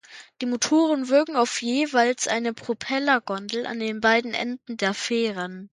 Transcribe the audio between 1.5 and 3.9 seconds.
jeweils eine Propellergondel an